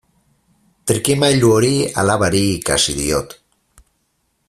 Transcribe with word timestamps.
Trikimailu 0.91 1.51
hori 1.57 1.71
alabari 2.05 2.41
ikasi 2.57 2.97
diot. 3.03 3.37